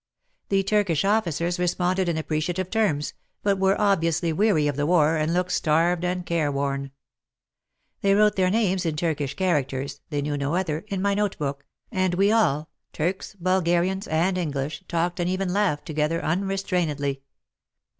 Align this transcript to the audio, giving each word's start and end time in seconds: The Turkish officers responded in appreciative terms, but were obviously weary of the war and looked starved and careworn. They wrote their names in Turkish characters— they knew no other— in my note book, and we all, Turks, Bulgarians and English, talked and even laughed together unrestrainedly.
The 0.49 0.63
Turkish 0.63 1.05
officers 1.05 1.59
responded 1.59 2.09
in 2.09 2.17
appreciative 2.17 2.71
terms, 2.71 3.13
but 3.43 3.59
were 3.59 3.79
obviously 3.79 4.33
weary 4.33 4.65
of 4.67 4.75
the 4.75 4.87
war 4.87 5.15
and 5.15 5.31
looked 5.31 5.51
starved 5.51 6.03
and 6.03 6.25
careworn. 6.25 6.89
They 8.01 8.15
wrote 8.15 8.35
their 8.35 8.49
names 8.49 8.83
in 8.83 8.95
Turkish 8.95 9.35
characters— 9.35 10.01
they 10.09 10.23
knew 10.23 10.37
no 10.37 10.55
other— 10.55 10.85
in 10.87 11.03
my 11.03 11.13
note 11.13 11.37
book, 11.37 11.67
and 11.91 12.15
we 12.15 12.31
all, 12.31 12.71
Turks, 12.93 13.35
Bulgarians 13.35 14.07
and 14.07 14.39
English, 14.39 14.83
talked 14.87 15.19
and 15.19 15.29
even 15.29 15.53
laughed 15.53 15.85
together 15.85 16.19
unrestrainedly. 16.23 17.21